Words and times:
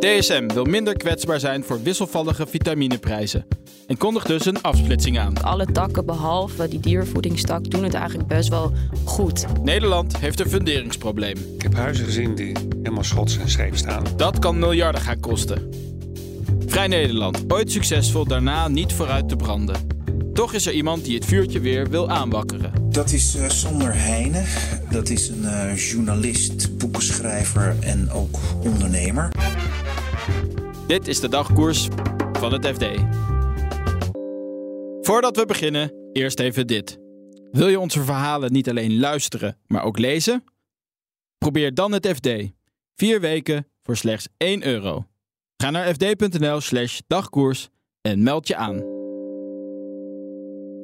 DSM 0.00 0.46
wil 0.46 0.64
minder 0.64 0.96
kwetsbaar 0.96 1.40
zijn 1.40 1.64
voor 1.64 1.82
wisselvallige 1.82 2.46
vitamineprijzen 2.46 3.46
en 3.86 3.96
kondigt 3.96 4.26
dus 4.26 4.46
een 4.46 4.62
afsplitsing 4.62 5.18
aan. 5.18 5.42
Alle 5.42 5.66
takken 5.66 6.06
behalve 6.06 6.68
die 6.68 6.80
diervoedingstak 6.80 7.70
doen 7.70 7.84
het 7.84 7.94
eigenlijk 7.94 8.28
best 8.28 8.48
wel 8.48 8.72
goed. 9.04 9.46
Nederland 9.62 10.16
heeft 10.16 10.40
een 10.40 10.48
funderingsprobleem. 10.48 11.36
Ik 11.54 11.62
heb 11.62 11.74
huizen 11.74 12.04
gezien 12.04 12.34
die 12.34 12.56
helemaal 12.82 13.04
schots 13.04 13.38
en 13.38 13.50
scheef 13.50 13.76
staan. 13.76 14.04
Dat 14.16 14.38
kan 14.38 14.58
miljarden 14.58 15.00
gaan 15.00 15.20
kosten. 15.20 15.70
Vrij 16.66 16.86
Nederland, 16.86 17.44
ooit 17.48 17.72
succesvol, 17.72 18.24
daarna 18.26 18.68
niet 18.68 18.92
vooruit 18.92 19.28
te 19.28 19.36
branden. 19.36 19.98
Toch 20.32 20.52
is 20.52 20.66
er 20.66 20.72
iemand 20.72 21.04
die 21.04 21.14
het 21.14 21.24
vuurtje 21.24 21.60
weer 21.60 21.90
wil 21.90 22.10
aanwakkeren. 22.10 22.72
Dat 22.90 23.12
is 23.12 23.36
uh, 23.36 23.48
Sander 23.48 23.94
Heijnen. 23.94 24.44
Dat 24.90 25.08
is 25.08 25.28
een 25.28 25.42
uh, 25.42 25.76
journalist, 25.76 26.78
boekenschrijver 26.78 27.76
en 27.80 28.10
ook 28.10 28.38
ondernemer. 28.62 29.28
Dit 30.86 31.08
is 31.08 31.20
de 31.20 31.28
dagkoers 31.28 31.88
van 32.32 32.52
het 32.52 32.66
FD. 32.66 32.84
Voordat 35.00 35.36
we 35.36 35.44
beginnen, 35.46 35.92
eerst 36.12 36.40
even 36.40 36.66
dit. 36.66 36.98
Wil 37.50 37.68
je 37.68 37.80
onze 37.80 38.02
verhalen 38.02 38.52
niet 38.52 38.68
alleen 38.68 38.98
luisteren, 38.98 39.58
maar 39.66 39.82
ook 39.82 39.98
lezen? 39.98 40.44
Probeer 41.38 41.74
dan 41.74 41.92
het 41.92 42.06
FD. 42.06 42.28
Vier 42.94 43.20
weken 43.20 43.66
voor 43.82 43.96
slechts 43.96 44.28
1 44.36 44.66
euro. 44.66 45.06
Ga 45.56 45.70
naar 45.70 45.94
fd.nl/slash 45.94 47.00
dagkoers 47.06 47.68
en 48.00 48.22
meld 48.22 48.48
je 48.48 48.56
aan. 48.56 48.82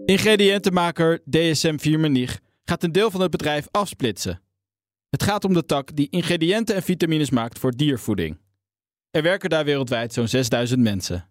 Ingrediëntenmaker 0.05 1.23
DSM 1.31 1.79
Firmenich 1.79 2.41
gaat 2.65 2.83
een 2.83 2.93
deel 2.93 3.11
van 3.11 3.21
het 3.21 3.31
bedrijf 3.31 3.69
afsplitsen. 3.71 4.41
Het 5.11 5.23
gaat 5.23 5.45
om 5.45 5.53
de 5.53 5.65
tak 5.65 5.97
die 5.97 6.09
ingrediënten 6.11 6.75
en 6.75 6.83
vitamines 6.83 7.31
maakt 7.31 7.59
voor 7.59 7.77
diervoeding. 7.77 8.39
Er 9.17 9.23
werken 9.23 9.51
daar 9.51 9.65
wereldwijd 9.65 10.13
zo'n 10.13 10.29
6000 10.29 10.81
mensen. 10.81 11.29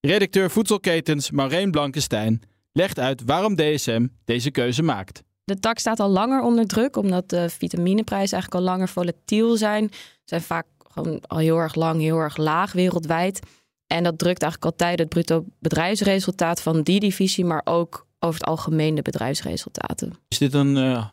Redacteur 0.00 0.50
voedselketens 0.50 1.30
Maureen 1.30 1.70
Blankenstein 1.70 2.42
legt 2.72 2.98
uit 2.98 3.22
waarom 3.24 3.56
DSM 3.56 4.06
deze 4.24 4.50
keuze 4.50 4.82
maakt. 4.82 5.22
De 5.44 5.58
tak 5.58 5.78
staat 5.78 6.00
al 6.00 6.08
langer 6.08 6.42
onder 6.42 6.66
druk, 6.66 6.96
omdat 6.96 7.28
de 7.28 7.48
vitamineprijzen 7.50 8.32
eigenlijk 8.32 8.64
al 8.64 8.70
langer 8.70 8.88
volatiel 8.88 9.56
zijn. 9.56 9.88
Ze 9.92 9.98
zijn 10.24 10.42
vaak 10.42 10.66
gewoon 10.92 11.20
al 11.26 11.38
heel 11.38 11.58
erg 11.58 11.74
lang, 11.74 12.00
heel 12.00 12.18
erg 12.18 12.36
laag 12.36 12.72
wereldwijd. 12.72 13.40
En 13.86 14.02
dat 14.02 14.18
drukt 14.18 14.42
eigenlijk 14.42 14.72
altijd 14.72 14.98
het 14.98 15.08
bruto 15.08 15.44
bedrijfsresultaat 15.58 16.62
van 16.62 16.82
die 16.82 17.00
divisie, 17.00 17.44
maar 17.44 17.62
ook 17.64 18.06
over 18.18 18.40
het 18.40 18.48
algemeen 18.48 18.94
de 18.94 19.02
bedrijfsresultaten. 19.02 20.12
Is 20.28 20.38
dit 20.38 20.54
een 20.54 20.76
uh, 20.76 21.06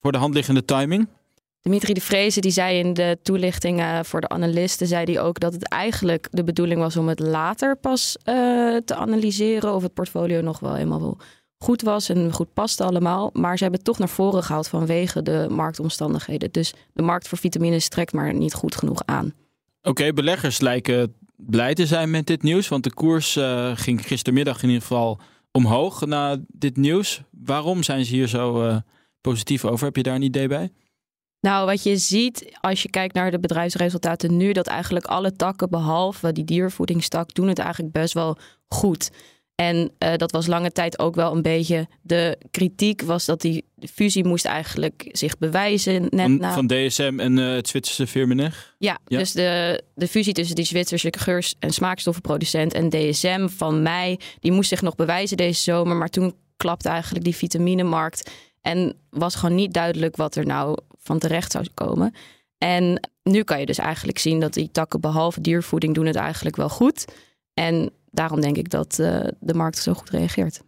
voor 0.00 0.12
de 0.12 0.18
hand 0.18 0.34
liggende 0.34 0.64
timing? 0.64 1.08
Dimitri 1.68 1.92
de 1.92 2.00
Vreese 2.00 2.40
die 2.40 2.50
zei 2.50 2.78
in 2.78 2.94
de 2.94 3.18
toelichtingen 3.22 4.04
voor 4.04 4.20
de 4.20 4.28
analisten, 4.28 4.86
zei 4.86 5.04
hij 5.12 5.22
ook 5.22 5.40
dat 5.40 5.52
het 5.52 5.68
eigenlijk 5.68 6.28
de 6.30 6.44
bedoeling 6.44 6.80
was 6.80 6.96
om 6.96 7.08
het 7.08 7.20
later 7.20 7.76
pas 7.76 8.16
uh, 8.24 8.76
te 8.76 8.94
analyseren 8.94 9.74
of 9.74 9.82
het 9.82 9.94
portfolio 9.94 10.40
nog 10.40 10.60
wel 10.60 10.74
helemaal 10.74 11.16
goed 11.58 11.82
was 11.82 12.08
en 12.08 12.32
goed 12.32 12.52
paste 12.52 12.84
allemaal. 12.84 13.30
Maar 13.32 13.56
ze 13.56 13.62
hebben 13.62 13.80
het 13.80 13.88
toch 13.88 13.98
naar 13.98 14.08
voren 14.08 14.42
gehaald 14.42 14.68
vanwege 14.68 15.22
de 15.22 15.46
marktomstandigheden. 15.50 16.52
Dus 16.52 16.74
de 16.92 17.02
markt 17.02 17.28
voor 17.28 17.38
vitamines 17.38 17.88
trekt 17.88 18.12
maar 18.12 18.34
niet 18.34 18.54
goed 18.54 18.76
genoeg 18.76 19.02
aan. 19.04 19.34
Oké, 19.82 20.12
beleggers 20.12 20.60
lijken 20.60 21.14
blij 21.36 21.74
te 21.74 21.86
zijn 21.86 22.10
met 22.10 22.26
dit 22.26 22.42
nieuws, 22.42 22.68
want 22.68 22.84
de 22.84 22.94
koers 22.94 23.36
uh, 23.36 23.70
ging 23.74 24.06
gistermiddag 24.06 24.62
in 24.62 24.68
ieder 24.68 24.82
geval 24.82 25.20
omhoog 25.52 26.06
na 26.06 26.36
dit 26.48 26.76
nieuws. 26.76 27.22
Waarom 27.30 27.82
zijn 27.82 28.04
ze 28.04 28.14
hier 28.14 28.28
zo 28.28 28.72
positief 29.20 29.64
over? 29.64 29.86
Heb 29.86 29.96
je 29.96 30.02
daar 30.02 30.14
een 30.14 30.22
idee 30.22 30.48
bij? 30.48 30.72
Nou, 31.40 31.66
wat 31.66 31.82
je 31.82 31.96
ziet 31.96 32.56
als 32.60 32.82
je 32.82 32.90
kijkt 32.90 33.14
naar 33.14 33.30
de 33.30 33.38
bedrijfsresultaten 33.38 34.36
nu, 34.36 34.52
dat 34.52 34.66
eigenlijk 34.66 35.06
alle 35.06 35.32
takken, 35.32 35.70
behalve 35.70 36.32
die 36.32 36.44
diervoedingstak, 36.44 37.34
doen 37.34 37.48
het 37.48 37.58
eigenlijk 37.58 37.92
best 37.92 38.14
wel 38.14 38.36
goed. 38.68 39.10
En 39.54 39.90
uh, 39.98 40.14
dat 40.16 40.32
was 40.32 40.46
lange 40.46 40.72
tijd 40.72 40.98
ook 40.98 41.14
wel 41.14 41.34
een 41.34 41.42
beetje 41.42 41.88
de 42.02 42.38
kritiek, 42.50 43.02
was 43.02 43.24
dat 43.24 43.40
die 43.40 43.64
fusie 43.92 44.24
moest 44.24 44.44
eigenlijk 44.44 45.08
zich 45.12 45.38
bewijzen. 45.38 46.02
Net 46.02 46.20
van, 46.20 46.38
na... 46.38 46.52
van 46.52 46.66
DSM 46.66 47.14
en 47.18 47.36
uh, 47.36 47.54
het 47.54 47.68
Zwitserse 47.68 48.06
Firmenich? 48.06 48.74
Ja, 48.78 48.98
ja, 49.06 49.18
dus 49.18 49.32
de, 49.32 49.82
de 49.94 50.08
fusie 50.08 50.32
tussen 50.32 50.56
die 50.56 50.64
Zwitserse 50.64 51.12
geurs- 51.18 51.54
en 51.58 51.70
smaakstoffenproducent 51.70 52.72
en 52.72 52.88
DSM 52.88 53.48
van 53.48 53.82
mei, 53.82 54.16
die 54.40 54.52
moest 54.52 54.68
zich 54.68 54.82
nog 54.82 54.94
bewijzen 54.94 55.36
deze 55.36 55.62
zomer. 55.62 55.96
Maar 55.96 56.08
toen 56.08 56.34
klapte 56.56 56.88
eigenlijk 56.88 57.24
die 57.24 57.36
vitaminemarkt 57.36 58.30
en 58.62 58.94
was 59.10 59.34
gewoon 59.34 59.54
niet 59.54 59.72
duidelijk 59.72 60.16
wat 60.16 60.36
er 60.36 60.46
nou 60.46 60.78
van 61.08 61.18
terecht 61.18 61.52
zou 61.52 61.66
komen. 61.74 62.14
En 62.58 63.10
nu 63.22 63.42
kan 63.42 63.60
je 63.60 63.66
dus 63.66 63.78
eigenlijk 63.78 64.18
zien 64.18 64.40
dat 64.40 64.54
die 64.54 64.70
takken 64.70 65.00
behalve 65.00 65.40
diervoeding 65.40 65.94
doen 65.94 66.06
het 66.06 66.16
eigenlijk 66.16 66.56
wel 66.56 66.68
goed. 66.68 67.04
En 67.54 67.90
daarom 68.10 68.40
denk 68.40 68.56
ik 68.56 68.70
dat 68.70 68.98
uh, 69.00 69.20
de 69.40 69.54
markt 69.54 69.78
zo 69.78 69.92
goed 69.92 70.10
reageert. 70.10 70.62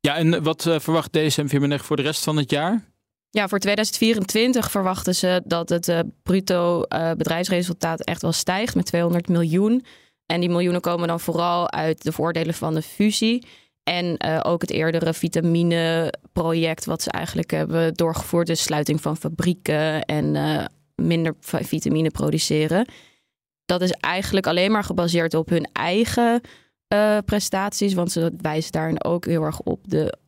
Ja, 0.00 0.16
en 0.16 0.42
wat 0.42 0.64
uh, 0.66 0.78
verwacht 0.78 1.12
DSM 1.12 1.46
Firmenich 1.46 1.84
voor 1.84 1.96
de 1.96 2.02
rest 2.02 2.24
van 2.24 2.36
het 2.36 2.50
jaar? 2.50 2.84
Ja, 3.30 3.48
voor 3.48 3.58
2024 3.58 4.70
verwachten 4.70 5.14
ze 5.14 5.42
dat 5.44 5.68
het 5.68 5.88
uh, 5.88 6.00
bruto 6.22 6.82
bedrijfsresultaat 7.16 8.00
echt 8.00 8.22
wel 8.22 8.32
stijgt 8.32 8.74
met 8.74 8.86
200 8.86 9.28
miljoen. 9.28 9.84
En 10.26 10.40
die 10.40 10.48
miljoenen 10.48 10.80
komen 10.80 11.08
dan 11.08 11.20
vooral 11.20 11.70
uit 11.70 12.02
de 12.02 12.12
voordelen 12.12 12.54
van 12.54 12.74
de 12.74 12.82
fusie. 12.82 13.46
En 13.86 14.22
ook 14.44 14.60
het 14.60 14.70
eerdere 14.70 15.14
vitamineproject 15.14 16.84
wat 16.84 17.02
ze 17.02 17.10
eigenlijk 17.10 17.50
hebben 17.50 17.94
doorgevoerd. 17.94 18.46
Dus 18.46 18.62
sluiting 18.62 19.00
van 19.00 19.16
fabrieken 19.16 20.04
en 20.04 20.36
minder 20.94 21.34
vitamine 21.40 22.10
produceren. 22.10 22.86
Dat 23.64 23.80
is 23.80 23.90
eigenlijk 23.90 24.46
alleen 24.46 24.70
maar 24.70 24.84
gebaseerd 24.84 25.34
op 25.34 25.48
hun 25.48 25.68
eigen 25.72 26.40
uh, 26.94 27.18
prestaties. 27.24 27.94
Want 27.94 28.12
ze 28.12 28.32
wijzen 28.40 28.72
daarin 28.72 29.04
ook 29.04 29.26
heel 29.26 29.42
erg 29.42 29.60
op 29.60 29.80
de 29.84 30.18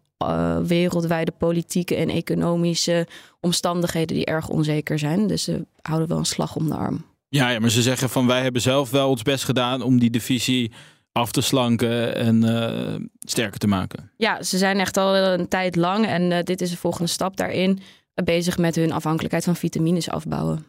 wereldwijde 0.67 1.33
politieke 1.39 1.95
en 1.95 2.09
economische 2.09 3.07
omstandigheden 3.41 4.17
die 4.17 4.25
erg 4.25 4.49
onzeker 4.49 4.99
zijn. 4.99 5.27
Dus 5.27 5.43
ze 5.43 5.67
houden 5.83 6.09
wel 6.09 6.19
een 6.19 6.25
slag 6.25 6.57
om 6.57 6.69
de 6.69 6.75
arm. 6.75 7.05
Ja, 7.29 7.51
ja 7.51 7.59
maar 7.59 7.71
ze 7.71 7.83
zeggen 7.83 8.09
van 8.11 8.27
wij 8.27 8.43
hebben 8.43 8.63
zelf 8.63 8.91
wel 8.91 9.09
ons 9.09 9.23
best 9.23 9.45
gedaan 9.45 9.83
om 9.83 9.99
die 9.99 10.11
divisie 10.11 10.73
af 11.19 11.31
te 11.31 11.41
slanken 11.41 12.15
en 12.15 12.45
uh, 12.45 12.95
sterker 13.19 13.59
te 13.59 13.67
maken. 13.67 14.11
Ja, 14.17 14.43
ze 14.43 14.59
zijn 14.59 14.79
echt 14.79 14.97
al 14.97 15.17
een 15.17 15.49
tijd 15.49 15.77
lang 15.77 16.07
en 16.07 16.45
dit 16.45 16.61
is 16.61 16.71
de 16.71 16.77
volgende 16.77 17.09
stap 17.09 17.37
daarin. 17.37 17.81
bezig 18.15 18.59
met 18.59 18.75
hun 18.75 18.93
afhankelijkheid 18.93 19.45
van 19.45 19.57
vitamines 19.57 20.11
afbouwen. 20.11 20.67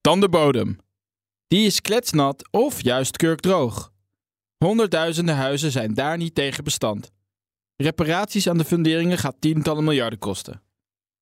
Dan 0.00 0.20
de 0.20 0.28
bodem. 0.28 0.78
Die 1.48 1.66
is 1.66 1.80
kletsnat 1.80 2.48
of 2.50 2.82
juist 2.82 3.16
kurkdroog. 3.16 3.92
Honderdduizenden 4.64 5.36
huizen 5.36 5.70
zijn 5.70 5.94
daar 5.94 6.16
niet 6.16 6.34
tegen 6.34 6.64
bestand. 6.64 7.10
Reparaties 7.76 8.48
aan 8.48 8.58
de 8.58 8.64
funderingen 8.64 9.18
gaat 9.18 9.36
tientallen 9.38 9.84
miljarden 9.84 10.18
kosten. 10.18 10.62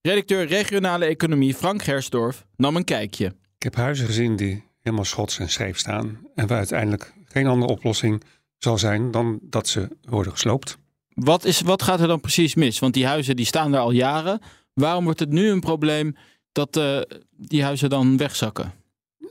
Redacteur 0.01 0.47
regionale 0.47 1.05
economie 1.05 1.55
Frank 1.55 1.83
Gersdorf 1.83 2.47
nam 2.57 2.77
een 2.77 2.85
kijkje. 2.85 3.35
Ik 3.57 3.63
heb 3.63 3.75
huizen 3.75 4.07
gezien 4.07 4.37
die 4.37 4.65
helemaal 4.83 5.05
schots 5.05 5.39
en 5.39 5.51
scheef 5.51 5.79
staan 5.79 6.21
en 6.35 6.47
waar 6.47 6.59
uiteindelijk 6.59 7.13
geen 7.25 7.47
andere 7.47 7.73
oplossing 7.73 8.23
zal 8.59 8.79
zijn 8.79 9.11
dan 9.11 9.39
dat 9.43 9.69
ze 9.69 9.89
worden 10.03 10.33
gesloopt. 10.33 10.79
Wat, 11.09 11.45
is, 11.45 11.61
wat 11.61 11.83
gaat 11.83 12.01
er 12.01 12.07
dan 12.07 12.21
precies 12.21 12.55
mis? 12.55 12.79
Want 12.79 12.95
die 12.95 13.07
huizen 13.07 13.37
die 13.37 13.47
staan 13.47 13.73
daar 13.73 13.81
al 13.81 13.91
jaren. 13.91 14.41
Waarom 14.73 15.05
wordt 15.05 15.21
het 15.21 15.31
nu 15.31 15.51
een 15.51 15.61
probleem 15.61 16.17
dat 16.53 16.77
uh, 16.77 17.01
die 17.31 17.63
huizen 17.63 17.91
dan 17.91 18.17
wegzakken? 18.17 18.73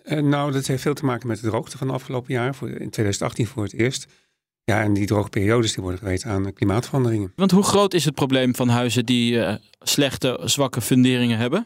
Uh, 0.05 0.21
nou, 0.21 0.51
dat 0.51 0.67
heeft 0.67 0.81
veel 0.81 0.93
te 0.93 1.05
maken 1.05 1.27
met 1.27 1.41
de 1.41 1.47
droogte 1.47 1.77
van 1.77 1.87
de 1.87 1.93
afgelopen 1.93 2.33
jaar. 2.33 2.55
Voor, 2.55 2.69
in 2.69 2.89
2018 2.89 3.47
voor 3.47 3.63
het 3.63 3.73
eerst. 3.73 4.07
Ja, 4.63 4.81
en 4.81 4.93
die 4.93 5.05
droge 5.05 5.29
periodes 5.29 5.73
die 5.73 5.81
worden 5.81 5.99
gewijd 5.99 6.23
aan 6.23 6.53
klimaatveranderingen. 6.53 7.31
Want 7.35 7.51
hoe 7.51 7.63
groot 7.63 7.93
is 7.93 8.05
het 8.05 8.15
probleem 8.15 8.55
van 8.55 8.69
huizen 8.69 9.05
die 9.05 9.33
uh, 9.33 9.55
slechte, 9.79 10.39
zwakke 10.43 10.81
funderingen 10.81 11.37
hebben? 11.37 11.65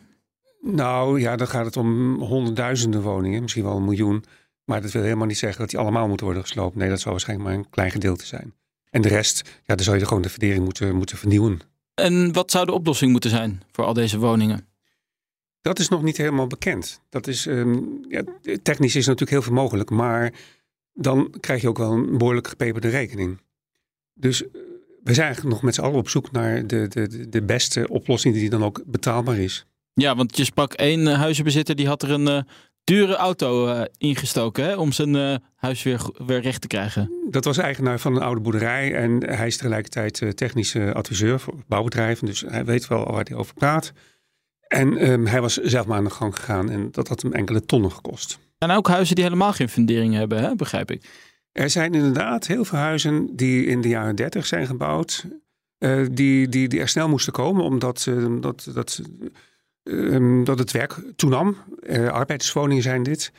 Nou 0.61 1.19
ja, 1.19 1.35
dan 1.35 1.47
gaat 1.47 1.65
het 1.65 1.77
om 1.77 2.19
honderdduizenden 2.21 3.01
woningen, 3.01 3.41
misschien 3.41 3.63
wel 3.63 3.75
een 3.75 3.85
miljoen. 3.85 4.23
Maar 4.63 4.81
dat 4.81 4.91
wil 4.91 5.01
helemaal 5.01 5.27
niet 5.27 5.37
zeggen 5.37 5.59
dat 5.59 5.69
die 5.69 5.79
allemaal 5.79 6.07
moeten 6.07 6.25
worden 6.25 6.43
gesloopt. 6.43 6.75
Nee, 6.75 6.89
dat 6.89 6.99
zal 6.99 7.11
waarschijnlijk 7.11 7.49
maar 7.49 7.57
een 7.57 7.69
klein 7.69 7.91
gedeelte 7.91 8.25
zijn. 8.25 8.53
En 8.89 9.01
de 9.01 9.07
rest, 9.07 9.61
ja, 9.65 9.75
dan 9.75 9.85
zou 9.85 9.97
je 9.97 10.05
gewoon 10.05 10.23
de 10.23 10.29
fundering 10.29 10.63
moeten, 10.63 10.95
moeten 10.95 11.17
vernieuwen. 11.17 11.59
En 11.93 12.33
wat 12.33 12.51
zou 12.51 12.65
de 12.65 12.71
oplossing 12.71 13.11
moeten 13.11 13.29
zijn 13.29 13.61
voor 13.71 13.85
al 13.85 13.93
deze 13.93 14.17
woningen? 14.17 14.67
Dat 15.61 15.79
is 15.79 15.89
nog 15.89 16.03
niet 16.03 16.17
helemaal 16.17 16.47
bekend. 16.47 17.01
Dat 17.09 17.27
is, 17.27 17.45
ehm, 17.45 17.77
ja, 18.09 18.23
technisch 18.63 18.95
is 18.95 19.05
natuurlijk 19.05 19.31
heel 19.31 19.41
veel 19.41 19.53
mogelijk, 19.53 19.89
maar 19.89 20.33
dan 20.93 21.33
krijg 21.39 21.61
je 21.61 21.69
ook 21.69 21.77
wel 21.77 21.91
een 21.91 22.17
behoorlijk 22.17 22.47
gepeperde 22.47 22.89
rekening. 22.89 23.41
Dus 24.13 24.43
eh, 24.43 24.49
we 25.03 25.13
zijn 25.13 25.25
eigenlijk 25.25 25.55
nog 25.55 25.63
met 25.63 25.75
z'n 25.75 25.81
allen 25.81 25.97
op 25.97 26.09
zoek 26.09 26.31
naar 26.31 26.67
de, 26.67 26.87
de, 26.87 27.29
de 27.29 27.43
beste 27.43 27.87
oplossing 27.87 28.33
die 28.33 28.49
dan 28.49 28.63
ook 28.63 28.81
betaalbaar 28.85 29.37
is. 29.37 29.65
Ja, 30.01 30.15
want 30.15 30.37
je 30.37 30.43
sprak 30.43 30.73
één 30.73 30.99
uh, 30.99 31.13
huizenbezitter 31.13 31.75
die 31.75 31.87
had 31.87 32.03
er 32.03 32.11
een 32.11 32.27
uh, 32.27 32.41
dure 32.83 33.15
auto 33.15 33.67
uh, 33.67 33.81
ingestoken 33.97 34.63
hè, 34.63 34.75
om 34.75 34.91
zijn 34.91 35.41
huis 35.55 35.83
weer, 35.83 36.01
weer 36.25 36.41
recht 36.41 36.61
te 36.61 36.67
krijgen. 36.67 37.11
Dat 37.29 37.45
was 37.45 37.57
eigenaar 37.57 37.99
van 37.99 38.15
een 38.15 38.21
oude 38.21 38.41
boerderij 38.41 38.95
en 38.95 39.23
hij 39.35 39.47
is 39.47 39.57
tegelijkertijd 39.57 40.37
technische 40.37 40.93
adviseur 40.93 41.39
voor 41.39 41.53
bouwbedrijven. 41.67 42.25
Dus 42.25 42.41
hij 42.47 42.65
weet 42.65 42.87
wel 42.87 43.11
waar 43.11 43.23
hij 43.23 43.37
over 43.37 43.53
praat. 43.53 43.93
En 44.67 45.09
um, 45.11 45.25
hij 45.25 45.41
was 45.41 45.57
zelf 45.57 45.85
maar 45.85 45.97
aan 45.97 46.03
de 46.03 46.09
gang 46.09 46.35
gegaan 46.35 46.69
en 46.69 46.91
dat 46.91 47.07
had 47.07 47.21
hem 47.21 47.33
enkele 47.33 47.65
tonnen 47.65 47.91
gekost. 47.91 48.39
En 48.57 48.71
ook 48.71 48.87
huizen 48.87 49.15
die 49.15 49.23
helemaal 49.23 49.53
geen 49.53 49.69
fundering 49.69 50.13
hebben, 50.13 50.39
hè? 50.41 50.55
begrijp 50.55 50.91
ik. 50.91 51.09
Er 51.51 51.69
zijn 51.69 51.93
inderdaad 51.93 52.47
heel 52.47 52.65
veel 52.65 52.77
huizen 52.77 53.35
die 53.35 53.65
in 53.65 53.81
de 53.81 53.87
jaren 53.87 54.15
30 54.15 54.45
zijn 54.45 54.65
gebouwd, 54.67 55.25
uh, 55.79 56.07
die, 56.11 56.49
die, 56.49 56.67
die 56.67 56.79
er 56.79 56.87
snel 56.87 57.09
moesten 57.09 57.33
komen, 57.33 57.63
omdat 57.63 58.05
uh, 58.09 58.41
dat, 58.41 58.69
dat, 58.73 59.01
uh, 59.83 60.45
dat 60.45 60.59
het 60.59 60.71
werk 60.71 61.01
toenam. 61.15 61.55
arbeiderswoningen 62.11 62.83
zijn 62.83 63.03
dit. 63.03 63.31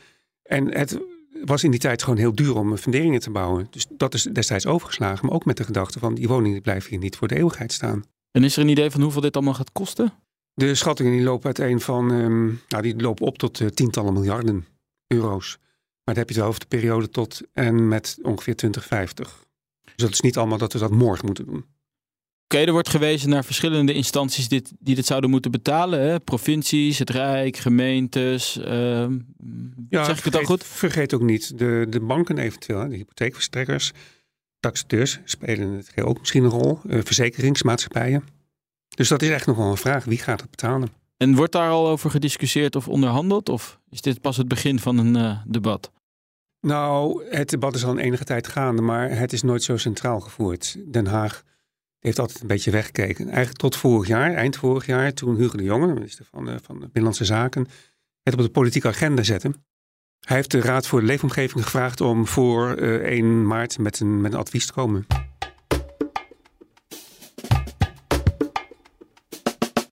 En 0.43 0.77
het 0.77 0.99
was 1.43 1.63
in 1.63 1.71
die 1.71 1.79
tijd 1.79 2.03
gewoon 2.03 2.19
heel 2.19 2.35
duur 2.35 2.55
om 2.55 2.77
funderingen 2.77 3.19
te 3.19 3.29
bouwen. 3.29 3.67
Dus 3.69 3.85
dat 3.89 4.13
is 4.13 4.23
destijds 4.23 4.65
overgeslagen, 4.65 5.25
maar 5.25 5.35
ook 5.35 5.45
met 5.45 5.57
de 5.57 5.63
gedachte 5.63 5.99
van 5.99 6.13
die 6.13 6.27
woningen 6.27 6.61
blijven 6.61 6.89
hier 6.89 6.99
niet 6.99 7.15
voor 7.15 7.27
de 7.27 7.35
eeuwigheid 7.35 7.71
staan. 7.71 8.03
En 8.31 8.43
is 8.43 8.55
er 8.55 8.63
een 8.63 8.69
idee 8.69 8.91
van 8.91 9.01
hoeveel 9.01 9.21
dit 9.21 9.35
allemaal 9.35 9.53
gaat 9.53 9.71
kosten? 9.71 10.13
De 10.53 10.75
schattingen 10.75 11.11
die 11.11 11.21
lopen 11.21 11.45
uiteen 11.45 11.81
van, 11.81 12.11
um, 12.11 12.61
nou, 12.67 12.83
die 12.83 13.01
lopen 13.01 13.25
op 13.25 13.37
tot 13.37 13.59
uh, 13.59 13.67
tientallen 13.67 14.13
miljarden 14.13 14.65
euro's. 15.07 15.57
Maar 16.03 16.15
dan 16.15 16.23
heb 16.23 16.29
je 16.29 16.35
het 16.35 16.47
over 16.47 16.59
de 16.59 16.65
periode 16.65 17.09
tot 17.09 17.41
en 17.53 17.87
met 17.87 18.17
ongeveer 18.21 18.55
2050. 18.55 19.45
Dus 19.83 19.95
dat 19.95 20.09
is 20.09 20.21
niet 20.21 20.37
allemaal 20.37 20.57
dat 20.57 20.73
we 20.73 20.79
dat 20.79 20.91
morgen 20.91 21.25
moeten 21.25 21.45
doen. 21.45 21.65
Oké, 22.51 22.59
okay, 22.59 22.69
er 22.75 22.81
wordt 22.81 22.97
gewezen 22.97 23.29
naar 23.29 23.45
verschillende 23.45 23.93
instanties 23.93 24.47
dit, 24.47 24.71
die 24.79 24.95
dit 24.95 25.05
zouden 25.05 25.29
moeten 25.29 25.51
betalen. 25.51 26.01
Hè? 26.01 26.19
Provincies, 26.19 26.99
het 26.99 27.09
Rijk, 27.09 27.57
gemeentes. 27.57 28.57
Uh, 28.57 28.65
ja, 29.89 30.03
zeg 30.03 30.15
ik 30.15 30.21
vergeet, 30.21 30.23
het 30.23 30.35
al 30.35 30.43
goed? 30.43 30.63
Vergeet 30.63 31.13
ook 31.13 31.21
niet 31.21 31.57
de, 31.57 31.85
de 31.89 31.99
banken 31.99 32.37
eventueel, 32.37 32.89
de 32.89 32.95
hypotheekverstrekkers, 32.95 33.91
taxateurs 34.59 35.19
spelen 35.23 35.71
het 35.71 36.01
ook 36.01 36.19
misschien 36.19 36.43
een 36.43 36.49
rol. 36.49 36.79
Uh, 36.85 36.99
verzekeringsmaatschappijen. 37.03 38.23
Dus 38.95 39.07
dat 39.07 39.21
is 39.21 39.29
echt 39.29 39.45
nog 39.45 39.57
wel 39.57 39.69
een 39.71 39.77
vraag. 39.77 40.03
Wie 40.03 40.17
gaat 40.17 40.41
het 40.41 40.49
betalen? 40.49 40.89
En 41.17 41.35
wordt 41.35 41.51
daar 41.51 41.69
al 41.69 41.87
over 41.87 42.09
gediscussieerd 42.09 42.75
of 42.75 42.87
onderhandeld? 42.87 43.49
Of 43.49 43.79
is 43.89 44.01
dit 44.01 44.21
pas 44.21 44.37
het 44.37 44.47
begin 44.47 44.79
van 44.79 44.97
een 44.97 45.15
uh, 45.17 45.37
debat? 45.45 45.91
Nou, 46.61 47.23
het 47.29 47.49
debat 47.49 47.75
is 47.75 47.83
al 47.85 47.91
een 47.91 47.97
enige 47.97 48.23
tijd 48.23 48.47
gaande, 48.47 48.81
maar 48.81 49.09
het 49.09 49.33
is 49.33 49.41
nooit 49.41 49.63
zo 49.63 49.77
centraal 49.77 50.19
gevoerd. 50.19 50.77
Den 50.91 51.07
Haag 51.07 51.43
heeft 52.01 52.19
altijd 52.19 52.41
een 52.41 52.47
beetje 52.47 52.71
weggekeken. 52.71 53.25
Eigenlijk 53.25 53.57
tot 53.57 53.75
vorig 53.75 54.07
jaar, 54.07 54.33
eind 54.33 54.55
vorig 54.55 54.85
jaar, 54.85 55.13
toen 55.13 55.35
Hugo 55.35 55.57
de 55.57 55.63
Jonge, 55.63 55.93
minister 55.93 56.25
van, 56.25 56.49
uh, 56.49 56.55
van 56.61 56.79
Binnenlandse 56.79 57.25
Zaken, 57.25 57.67
het 58.23 58.33
op 58.33 58.39
de 58.39 58.49
politieke 58.49 58.87
agenda 58.87 59.23
zette. 59.23 59.53
Hij 60.19 60.35
heeft 60.35 60.51
de 60.51 60.61
Raad 60.61 60.87
voor 60.87 60.99
de 60.99 61.05
Leefomgeving 61.05 61.63
gevraagd 61.63 62.01
om 62.01 62.27
voor 62.27 62.79
uh, 62.79 62.95
1 62.95 63.47
maart 63.47 63.77
met 63.77 63.99
een, 63.99 64.21
met 64.21 64.33
een 64.33 64.39
advies 64.39 64.65
te 64.65 64.73
komen. 64.73 65.05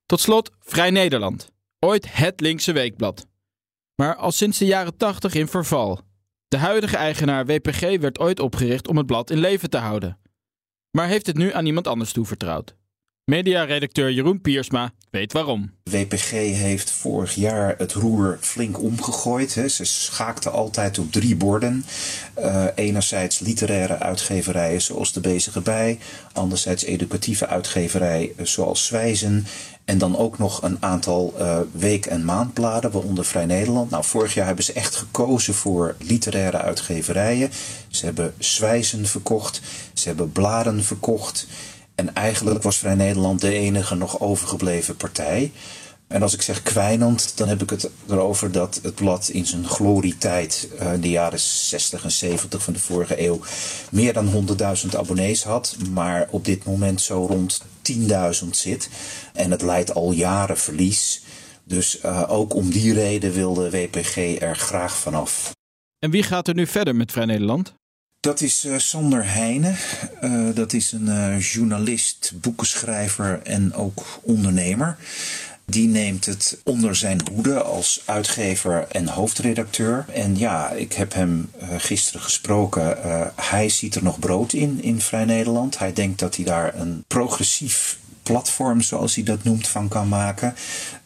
Tot 0.06 0.20
slot 0.20 0.52
Vrij 0.60 0.92
Nederland. 0.92 1.52
Ooit 1.80 2.16
het 2.16 2.40
linkse 2.40 2.72
weekblad. 2.72 3.28
Maar 3.96 4.16
al 4.16 4.32
sinds 4.32 4.58
de 4.58 4.66
jaren 4.66 4.98
80 4.98 5.34
in 5.34 5.48
verval. 5.48 6.02
De 6.48 6.58
huidige 6.58 6.98
eigenaar 6.98 7.46
WPG 7.46 7.80
werd 7.80 8.20
ooit 8.20 8.40
opgericht 8.40 8.88
om 8.88 8.98
het 8.98 9.06
blad 9.06 9.30
in 9.30 9.38
leven 9.38 9.70
te 9.70 9.78
houden. 9.78 10.20
Maar 10.92 11.08
heeft 11.08 11.26
het 11.28 11.38
nu 11.38 11.54
aan 11.54 11.66
iemand 11.66 11.88
anders 11.88 12.12
toevertrouwd. 12.12 12.76
Mediaredacteur 13.30 14.12
Jeroen 14.12 14.42
Piersma 14.42 14.92
weet 15.10 15.34
waarom. 15.34 15.72
WPG 15.84 16.30
heeft 16.32 16.92
vorig 16.92 17.36
jaar 17.36 17.76
het 17.78 17.94
roer 17.94 18.38
flink 18.42 18.82
omgegooid. 18.82 19.56
Hè. 19.56 19.68
Ze 19.68 19.86
schaakten 19.86 20.52
altijd 20.52 21.00
op 21.00 21.12
drie 21.12 21.36
borden. 21.36 21.86
Uh, 22.40 22.66
enerzijds 22.76 23.40
literaire 23.40 24.00
uitgeverijen 24.00 24.82
zoals 24.82 25.14
De 25.14 25.20
Bezige 25.20 25.62
Bij. 25.62 26.00
Anderzijds 26.34 26.84
educatieve 26.84 27.48
uitgeverij 27.48 28.34
zoals 28.42 28.86
Zwijzen. 28.86 29.46
En 29.90 29.98
dan 29.98 30.18
ook 30.18 30.38
nog 30.38 30.62
een 30.62 30.78
aantal 30.80 31.34
uh, 31.40 31.60
week- 31.72 32.06
en 32.06 32.26
maandbladen, 32.26 32.92
waaronder 32.92 33.26
Vrij 33.26 33.46
Nederland. 33.46 33.90
Nou, 33.90 34.04
vorig 34.04 34.34
jaar 34.34 34.46
hebben 34.46 34.64
ze 34.64 34.74
echt 34.74 34.96
gekozen 34.96 35.54
voor 35.54 35.96
literaire 36.00 36.58
uitgeverijen. 36.58 37.52
Ze 37.88 38.06
hebben 38.06 38.34
Zwijzen 38.38 39.06
verkocht. 39.06 39.62
Ze 39.94 40.08
hebben 40.08 40.32
bladen 40.32 40.84
verkocht. 40.84 41.48
En 41.96 42.16
eigenlijk 42.16 42.64
was 42.64 42.78
Vrij 42.78 42.96
Nederland 42.96 43.42
de 43.42 43.54
enige 43.54 43.96
nog 43.96 44.20
overgebleven 44.20 44.96
partij. 44.96 45.52
En 46.10 46.22
als 46.22 46.34
ik 46.34 46.42
zeg 46.42 46.64
kwijnend, 46.64 47.38
dan 47.38 47.48
heb 47.48 47.62
ik 47.62 47.70
het 47.70 47.90
erover 48.08 48.52
dat 48.52 48.80
het 48.84 48.96
blad 48.96 49.30
in 49.30 49.46
zijn 49.46 49.68
glorietijd 49.68 50.68
uh, 50.82 50.94
in 50.94 51.02
de 51.02 51.10
jaren 51.10 51.40
60 51.40 52.04
en 52.04 52.12
70 52.12 52.64
van 52.64 52.74
de 52.74 52.80
vorige 52.80 53.26
eeuw 53.26 53.40
meer 53.92 54.14
dan 54.14 54.48
100.000 54.86 54.98
abonnees 54.98 55.44
had, 55.44 55.76
maar 55.92 56.28
op 56.30 56.46
dit 56.46 56.64
moment 56.64 57.02
zo 57.02 57.26
rond 57.26 57.62
10.000 57.92 58.50
zit. 58.52 58.90
En 59.34 59.52
het 59.52 59.62
leidt 59.62 59.94
al 59.94 60.12
jaren 60.12 60.58
verlies. 60.58 61.22
Dus 61.64 62.04
uh, 62.06 62.24
ook 62.28 62.54
om 62.54 62.70
die 62.70 62.94
reden 62.94 63.32
wilde 63.32 63.70
WPG 63.70 64.16
er 64.40 64.56
graag 64.56 64.98
vanaf. 64.98 65.52
En 66.00 66.12
wie 66.12 66.24
gaat 66.24 66.48
er 66.48 66.56
nu 66.56 66.68
verder 66.68 66.96
met 66.96 67.12
Vrij 67.12 67.26
Nederland? 67.26 67.74
Dat 68.20 68.42
is 68.42 68.66
uh, 68.66 68.78
Sander 68.78 69.32
Heijnen. 69.32 69.76
Uh, 70.24 70.56
dat 70.56 70.74
is 70.74 70.92
een 70.92 71.08
uh, 71.08 71.40
journalist, 71.40 72.32
boekenschrijver 72.36 73.42
en 73.44 73.74
ook 73.74 74.06
ondernemer. 74.22 74.98
Die 75.70 75.88
neemt 75.88 76.26
het 76.26 76.62
onder 76.64 76.96
zijn 76.96 77.22
hoede 77.34 77.62
als 77.62 78.02
uitgever 78.06 78.88
en 78.92 79.08
hoofdredacteur. 79.08 80.06
En 80.14 80.38
ja, 80.38 80.70
ik 80.70 80.94
heb 80.94 81.14
hem 81.14 81.52
uh, 81.62 81.68
gisteren 81.78 82.22
gesproken. 82.22 82.98
Uh, 83.06 83.26
hij 83.36 83.70
ziet 83.70 83.96
er 83.96 84.04
nog 84.04 84.20
brood 84.20 84.54
in, 84.54 84.84
in 84.84 85.02
Vrij 85.02 85.26
Nederland. 85.26 85.78
Hij 85.78 85.94
denkt 85.94 86.20
dat 86.20 86.36
hij 86.36 86.46
daar 86.46 86.76
een 86.76 87.04
progressief 87.08 87.98
platform, 88.30 88.82
zoals 88.82 89.16
hij 89.16 89.24
dat 89.24 89.44
noemt, 89.44 89.68
van 89.68 89.88
kan 89.88 90.08
maken. 90.08 90.56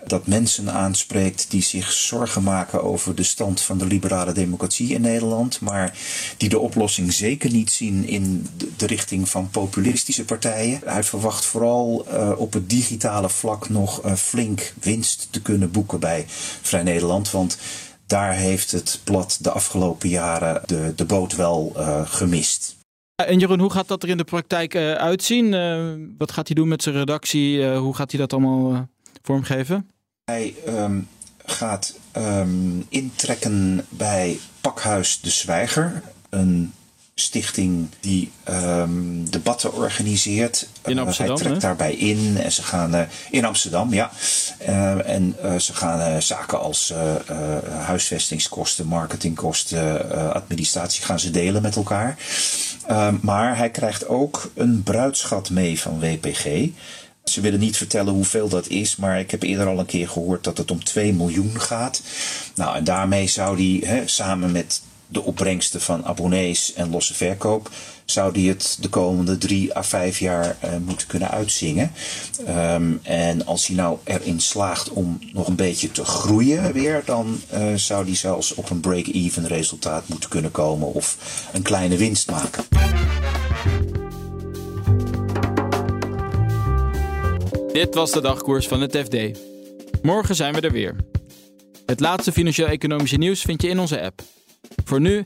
Dat 0.07 0.27
mensen 0.27 0.71
aanspreekt 0.71 1.45
die 1.49 1.61
zich 1.61 1.91
zorgen 1.91 2.43
maken 2.43 2.83
over 2.83 3.15
de 3.15 3.23
stand 3.23 3.61
van 3.61 3.77
de 3.77 3.85
liberale 3.85 4.31
democratie 4.31 4.93
in 4.93 5.01
Nederland, 5.01 5.61
maar 5.61 5.97
die 6.37 6.49
de 6.49 6.59
oplossing 6.59 7.13
zeker 7.13 7.51
niet 7.51 7.71
zien 7.71 8.07
in 8.07 8.47
de 8.77 8.85
richting 8.85 9.29
van 9.29 9.49
populistische 9.49 10.25
partijen. 10.25 10.81
Hij 10.85 11.03
verwacht 11.03 11.45
vooral 11.45 12.05
uh, 12.07 12.31
op 12.37 12.53
het 12.53 12.69
digitale 12.69 13.29
vlak 13.29 13.69
nog 13.69 14.05
uh, 14.05 14.13
flink 14.13 14.73
winst 14.81 15.27
te 15.31 15.41
kunnen 15.41 15.71
boeken 15.71 15.99
bij 15.99 16.25
Vrij 16.61 16.83
Nederland. 16.83 17.31
Want 17.31 17.57
daar 18.07 18.33
heeft 18.33 18.71
het 18.71 18.99
blad 19.03 19.37
de 19.41 19.51
afgelopen 19.51 20.09
jaren 20.09 20.61
de, 20.65 20.93
de 20.95 21.05
boot 21.05 21.35
wel 21.35 21.73
uh, 21.77 22.01
gemist. 22.05 22.81
En 23.27 23.39
Jeroen, 23.39 23.59
hoe 23.59 23.71
gaat 23.71 23.87
dat 23.87 24.03
er 24.03 24.09
in 24.09 24.17
de 24.17 24.23
praktijk 24.23 24.73
uh, 24.73 24.93
uitzien? 24.93 25.53
Uh, 25.53 26.07
wat 26.17 26.31
gaat 26.31 26.47
hij 26.47 26.55
doen 26.55 26.67
met 26.67 26.83
zijn 26.83 26.95
redactie? 26.95 27.57
Uh, 27.57 27.77
hoe 27.77 27.95
gaat 27.95 28.11
hij 28.11 28.19
dat 28.19 28.33
allemaal 28.33 28.87
vormgeven? 29.21 29.89
Hij 30.25 30.53
um, 30.67 31.07
gaat 31.45 31.99
um, 32.17 32.85
intrekken 32.89 33.85
bij 33.89 34.39
Pakhuis 34.61 35.21
de 35.21 35.29
Zwijger, 35.29 36.01
een 36.29 36.73
stichting 37.15 37.89
die 37.99 38.31
um, 38.49 39.29
debatten 39.29 39.73
organiseert. 39.73 40.67
In 40.85 40.99
Amsterdam, 40.99 41.35
hij 41.35 41.43
trekt 41.45 41.61
hè? 41.61 41.67
daarbij 41.67 41.93
in 41.93 42.37
en 42.37 42.51
ze 42.51 42.63
gaan 42.63 43.07
in 43.31 43.45
Amsterdam, 43.45 43.93
ja. 43.93 44.11
En 45.05 45.35
ze 45.59 45.73
gaan 45.73 46.21
zaken 46.21 46.59
als 46.59 46.93
huisvestingskosten, 47.79 48.87
marketingkosten, 48.87 50.33
administratie 50.33 51.03
gaan 51.03 51.19
ze 51.19 51.31
delen 51.31 51.61
met 51.61 51.75
elkaar. 51.75 52.17
Maar 53.21 53.57
hij 53.57 53.69
krijgt 53.69 54.07
ook 54.07 54.51
een 54.55 54.83
bruidschat 54.83 55.49
mee 55.49 55.79
van 55.79 55.99
WPG. 55.99 56.69
Ze 57.23 57.41
willen 57.41 57.59
niet 57.59 57.77
vertellen 57.77 58.13
hoeveel 58.13 58.49
dat 58.49 58.67
is, 58.67 58.95
maar 58.95 59.19
ik 59.19 59.31
heb 59.31 59.43
eerder 59.43 59.67
al 59.67 59.79
een 59.79 59.85
keer 59.85 60.09
gehoord 60.09 60.43
dat 60.43 60.57
het 60.57 60.71
om 60.71 60.83
2 60.83 61.13
miljoen 61.13 61.61
gaat. 61.61 62.01
Nou, 62.55 62.75
en 62.75 62.83
daarmee 62.83 63.27
zou 63.27 63.57
hij 63.57 64.03
samen 64.05 64.51
met 64.51 64.81
de 65.07 65.23
opbrengsten 65.23 65.81
van 65.81 66.05
abonnees 66.05 66.73
en 66.73 66.89
losse 66.89 67.13
verkoop, 67.13 67.69
zou 68.05 68.33
die 68.33 68.49
het 68.49 68.77
de 68.79 68.89
komende 68.89 69.37
drie 69.37 69.75
à 69.75 69.83
vijf 69.83 70.19
jaar 70.19 70.57
uh, 70.63 70.69
moeten 70.85 71.07
kunnen 71.07 71.31
uitzingen. 71.31 71.91
Um, 72.47 72.99
en 73.03 73.45
als 73.45 73.67
hij 73.67 73.75
nou 73.75 73.97
erin 74.03 74.39
slaagt 74.39 74.89
om 74.89 75.19
nog 75.33 75.47
een 75.47 75.55
beetje 75.55 75.91
te 75.91 76.05
groeien 76.05 76.73
weer, 76.73 77.01
dan 77.05 77.41
uh, 77.53 77.73
zou 77.75 78.05
die 78.05 78.15
zelfs 78.15 78.53
op 78.53 78.69
een 78.69 78.79
break-even 78.79 79.47
resultaat 79.47 80.07
moeten 80.07 80.29
kunnen 80.29 80.51
komen 80.51 80.93
of 80.93 81.17
een 81.53 81.61
kleine 81.61 81.97
winst 81.97 82.29
maken. 82.29 82.63
Dit 87.73 87.95
was 87.95 88.11
de 88.11 88.21
dagkoers 88.21 88.67
van 88.67 88.81
het 88.81 88.97
FD. 88.97 89.39
Morgen 90.01 90.35
zijn 90.35 90.53
we 90.53 90.61
er 90.61 90.71
weer. 90.71 90.95
Het 91.85 91.99
laatste 91.99 92.31
financieel-economische 92.31 93.17
nieuws 93.17 93.41
vind 93.41 93.61
je 93.61 93.67
in 93.67 93.79
onze 93.79 94.01
app. 94.01 94.21
Voor 94.85 95.01
nu 95.01 95.25